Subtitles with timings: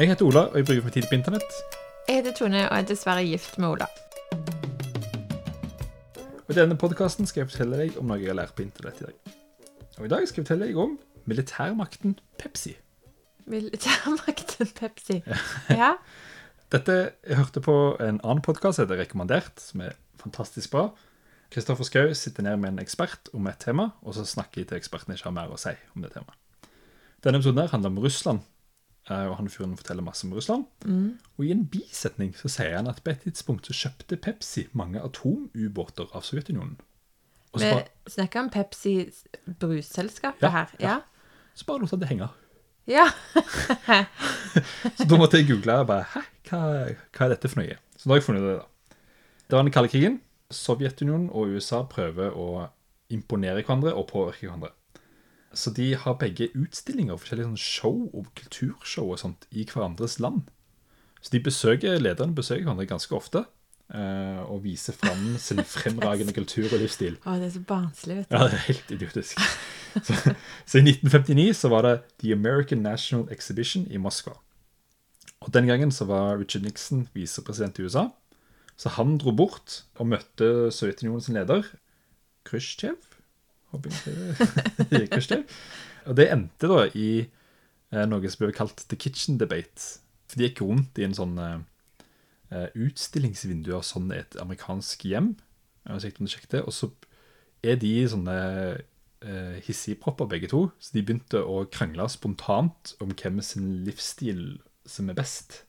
[0.00, 1.56] Jeg heter Ola, og jeg bruker for tid på internett.
[2.08, 3.84] Jeg heter Tone og er dessverre gift med Ola.
[6.46, 9.02] Og I denne podkasten skal jeg fortelle deg om noe jeg har lært på internett
[9.02, 9.34] i dag.
[9.98, 10.94] Og I dag skal jeg fortelle deg om
[11.28, 12.72] militærmakten Pepsi.
[13.52, 15.18] Militærmakten Pepsi.
[15.68, 15.90] Ja.
[16.72, 20.86] Dette jeg hørte på en annen podkast som heter Rekommandert, som er fantastisk bra.
[21.52, 24.80] Kristoffer Schou sitter ned med en ekspert om et tema, og så snakker jeg til
[24.80, 26.40] eksperten ikke har mer å si om det temaet.
[27.20, 28.40] Denne episoden handler om Russland,
[29.10, 30.64] og han fyren forteller masse om Russland.
[31.38, 35.02] Og i en bisetning så sier han at på et tidspunkt så kjøpte Pepsi mange
[35.02, 36.76] atomubåter av Sovjetunionen.
[37.56, 38.92] Vi bare, snakker om Pepsi
[39.58, 40.74] brusselskapet Ja, her.
[40.78, 40.98] Ja.
[41.54, 42.28] så bare lot han det henge.
[42.86, 43.08] Ja.
[44.96, 46.60] Så da måtte jeg google og bare Hæ, hva,
[47.14, 47.76] hva er dette for noe?
[47.98, 48.96] Så da har jeg funnet det, da.
[49.50, 50.16] Det var den kalde krigen.
[50.50, 52.46] Sovjetunionen og USA prøver å
[53.10, 54.72] imponere hverandre og påvirke hverandre.
[55.54, 60.44] Så de har begge utstillinger, forskjellige sånne show og kulturshow og sånt i hverandres land.
[61.20, 63.44] Så de besøker, lederne besøker hverandre ganske ofte
[63.90, 67.16] Uh, og viser fram sin fremragende kultur og livsstil.
[67.26, 68.36] Å, det er så barnslig, vet du.
[68.36, 69.40] Ja, det er helt idiotisk.
[70.06, 70.14] Så,
[70.62, 74.36] så i 1959 så var det The American National Exhibition i Moskva.
[75.42, 78.06] Og Den gangen så var Richard Nixon visepresident i USA.
[78.78, 81.66] Så han dro bort og møtte Sovjetunionens leder,
[82.46, 82.94] Khrusjtsjev.
[83.74, 85.06] Er
[86.08, 90.00] Og det endte da i eh, noe som ble kalt The Kitchen Debate.
[90.30, 91.58] For de gikk rundt i en sånn eh,
[92.50, 95.34] eh, utstillingsvindu av sånn et amerikansk hjem.
[95.90, 96.90] Og så
[97.66, 98.36] er de sånne
[99.24, 105.10] eh, hissigpropper begge to, så de begynte å krangle spontant om hvem sin livsstil som
[105.12, 105.62] er best.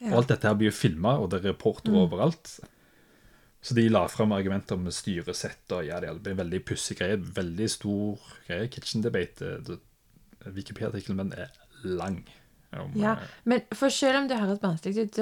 [0.00, 2.58] Og alt dette her blir jo filma, og det er reportere overalt.
[3.62, 7.18] Så de la fram argumenter om styresett og ja, det ble en veldig pussig greie.
[7.20, 8.68] Veldig stor greie.
[8.72, 9.58] Kitchen debate.
[10.46, 11.50] Wikipedia-artikkelen men er
[11.84, 12.22] lang.
[12.70, 15.16] Om, Ja, eh, men for selv om det høres vanskelig ut,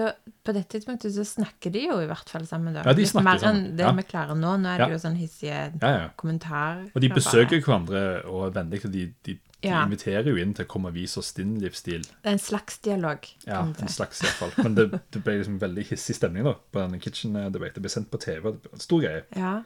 [0.45, 2.75] på dette tidspunktet så snakker de jo i hvert fall sammen.
[2.77, 2.83] da.
[2.85, 3.93] Ja, de snakker mer sammen, enn det ja.
[3.97, 4.53] vi klarer nå.
[4.61, 4.87] Nå er Ja.
[4.87, 6.09] det jo sånn hissige ja, ja.
[6.15, 6.85] kommentar.
[6.95, 8.85] Og de besøker hverandre og er vennlige.
[8.85, 12.05] og De, de, de inviterer jo inn til å komme og vise oss din livsstil.
[12.29, 13.27] En slags dialog.
[13.47, 14.53] Ja, en slags i hvert fall.
[14.63, 17.75] Men det, det ble liksom veldig hissig stemning da, på denne kitchen debate.
[17.79, 18.53] Det ble sendt på TV.
[18.53, 19.25] det ble en Stor greie.
[19.35, 19.57] Ja.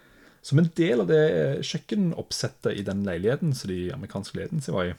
[0.43, 1.23] Som en del av det
[1.69, 4.95] kjøkkenoppsettet i den leiligheten som de amerikanske leiligheten sin var i,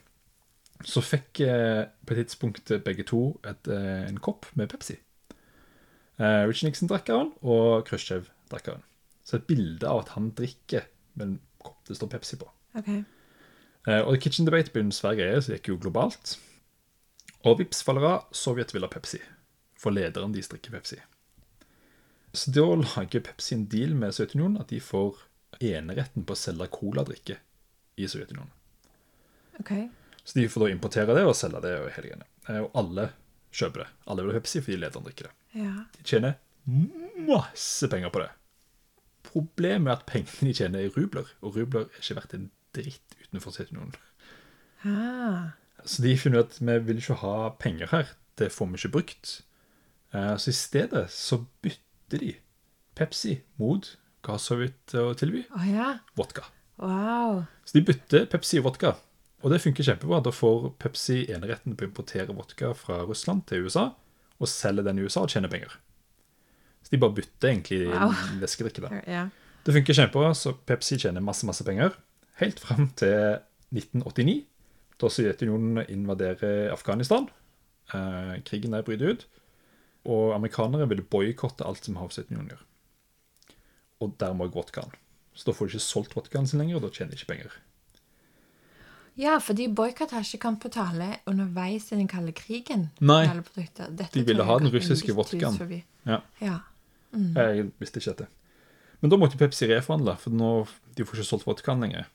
[0.88, 4.98] så fikk eh, på et tidspunkt begge to et, eh, en kopp med Pepsi.
[6.20, 8.88] Eh, Richard Nixon drakk av den, og Khrusjtsjov drakk av den.
[9.24, 10.88] Så et bilde av at han drikker
[11.18, 12.48] med en kopp det står Pepsi på.
[12.80, 12.90] Ok.
[13.88, 16.38] Eh, og Kitchen Debate ble en svær greie, det gikk jo globalt.
[17.44, 19.20] Og vips faller av, Sovjet vil ha Pepsi.
[19.80, 21.02] For lederen deres drikker Pepsi.
[22.34, 25.20] Så da lager Pepsi en deal med Sovjetunionen at de får
[25.60, 27.36] eneretten på å selge coladrikke
[28.00, 28.54] i Sovjetunionen.
[29.60, 29.90] Okay.
[30.24, 32.30] Så de får da importere det og selge det og hele greiene.
[32.48, 33.10] Eh, Og alle
[33.54, 33.90] kjøper det.
[34.08, 35.36] Alle vil ha Pepsi fordi lederen drikker det.
[35.60, 35.76] Ja.
[36.00, 36.40] De tjener
[37.28, 38.32] masse penger på det.
[39.28, 43.16] Problemet er at pengene de tjener, er rubler, og rubler er ikke verdt en dritt
[43.24, 43.96] utenfor Sovjetunionen.
[44.86, 45.52] Ah.
[45.86, 48.94] Så de finner ut at vi vil ikke ha penger her, det får vi ikke
[48.98, 49.34] brukt.
[50.14, 52.36] Eh, Så i stedet så bytter de
[52.96, 55.46] Pepsi mot hva Sovjet å tilby?
[55.56, 55.98] Oh, ja.
[56.16, 56.46] Vodka.
[56.78, 57.44] Wow.
[57.66, 58.94] Så de bytter Pepsi og vodka.
[59.44, 60.22] Og det funker kjempebra.
[60.24, 63.90] Da får Pepsi eneretten på å importere vodka fra Russland til USA,
[64.40, 65.74] og selger den i USA og tjener penger.
[66.84, 68.14] Så de bare bytter egentlig Wow.
[68.40, 68.82] væskedrikke.
[68.82, 69.04] der.
[69.08, 69.26] Ja.
[69.66, 71.92] Det funker kjempebra, så Pepsi tjener masse, masse penger.
[72.42, 73.40] Helt fram til
[73.74, 74.44] 1989,
[75.02, 77.28] da Sovjetunionen invaderer Afghanistan.
[77.94, 79.28] Eh, krigen der bryter ut.
[80.06, 82.66] Og amerikanere ville boikotte alt som har med Sovjetunionen å gjøre.
[84.04, 84.96] Og dermed også vodkaen.
[85.34, 87.54] Så da får de ikke solgt vodkaen sin lenger, og da tjener de ikke penger.
[89.18, 92.88] ja, fordi boikott har ikke kommet på tale underveis i den kalde krigen.
[93.00, 93.28] Nei.
[94.14, 95.84] De ville ha den russiske vodkaen.
[96.06, 96.22] Ja.
[96.42, 96.60] Ja,
[97.14, 97.36] Mm.
[97.38, 98.26] Jeg visste ikke dette.
[99.02, 100.68] Men da måtte Pepsi reforhandle, for nå,
[100.98, 102.08] de får ikke solgt vodkaen lenger.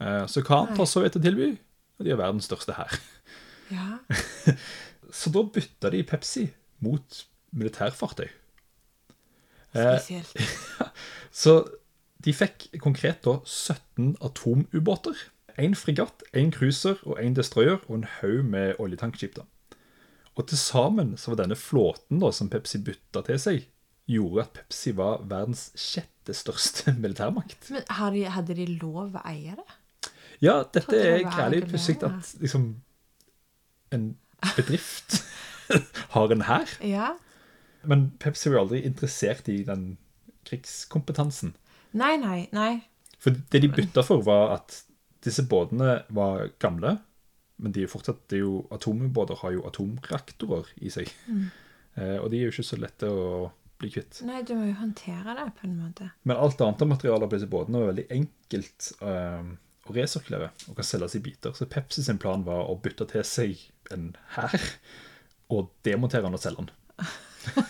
[0.00, 1.52] Eh, Så har Sovjet å tilby?
[2.00, 3.00] De er verdens største her.
[3.70, 3.98] ja.
[5.10, 6.44] Så da bytta de Pepsi
[6.80, 8.28] mot militærfartøy.
[9.74, 10.36] Eh, Spesielt.
[11.42, 11.54] Så
[12.24, 15.16] de fikk konkret da 17 atomubåter.
[15.60, 19.34] En fregatt, en cruiser og en destroyer og en haug med oljetankskip.
[19.36, 19.44] da.
[20.38, 23.66] Og til sammen så var denne flåten da, som Pepsi bytta til seg,
[24.10, 27.68] gjorde at Pepsi var verdens sjette største militærmakt.
[27.74, 29.66] Men hadde de lov å eie det?
[30.40, 32.70] Ja, dette det er kjærlig pussig at liksom
[33.92, 34.06] en
[34.56, 35.20] bedrift
[36.14, 36.70] har en hær.
[36.86, 37.12] Ja.
[37.82, 39.98] Men Pepsi var aldri interessert i den
[40.48, 41.54] krigskompetansen.
[41.96, 42.72] Nei, nei, nei.
[43.20, 44.80] For det de bytta for, var at
[45.24, 46.96] disse båtene var gamle,
[47.60, 51.10] men de er jo fortsatt, det er jo, atomubåter har jo atomreaktorer i seg.
[51.28, 53.50] Eh, og de er jo ikke så lette å
[53.80, 54.22] bli kvitt.
[54.28, 56.08] Nei, du må jo håndtere det på en måte.
[56.28, 59.50] Men alt annet av materialer på disse båtene var veldig enkelt eh,
[59.90, 61.54] å resirkulere og kan selges i biter.
[61.56, 63.60] Så Pepsi sin plan var å bytte til seg
[63.94, 64.56] en hær
[65.50, 66.74] og demontere den og selge den.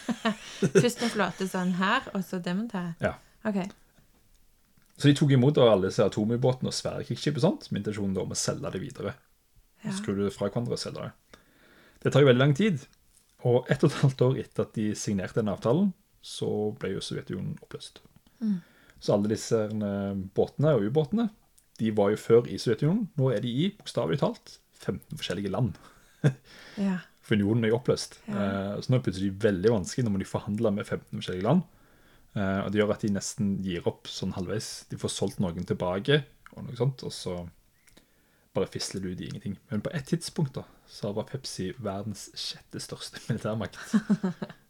[0.83, 2.95] Først en flåte sånn her, og så demontere.
[3.01, 3.15] Ja.
[3.49, 3.63] Ok.
[5.01, 8.39] Så de tok imot alle disse atomubåtene og svære krigsskip sånt, med intensjonen om å
[8.39, 9.15] selge det videre.
[9.81, 9.95] Ja.
[9.97, 11.41] Skru det fra hverandre og selge det.
[12.05, 12.85] Det tar jo veldig lang tid.
[13.49, 17.05] Og ett og et halvt år etter at de signerte den avtalen, så ble jo
[17.05, 18.03] Sovjetunionen oppløst.
[19.01, 21.31] Så alle disse eh, båtene og ubåtene,
[21.81, 23.09] de var jo før i Sovjetunionen.
[23.19, 25.79] Nå er de i, bokstavelig talt, 15 forskjellige land.
[26.81, 27.01] Ja.
[27.27, 28.19] For unionen er jo oppløst.
[28.27, 28.41] Ja.
[28.41, 31.47] Eh, så nå er det plutselig veldig vanskelig Nå må de forhandle med 15 forskjellige
[31.47, 31.63] land.
[32.35, 34.71] Eh, og det gjør at de nesten gir opp sånn halvveis.
[34.91, 36.23] De får solgt noen tilbake,
[36.55, 37.37] og noe sånt, og så
[38.57, 39.59] bare fisler det ut i ingenting.
[39.71, 43.79] Men på et tidspunkt da, så var Pepsi verdens sjette største militærmakt.